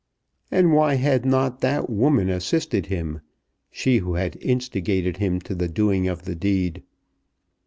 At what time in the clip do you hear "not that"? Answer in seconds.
1.27-1.87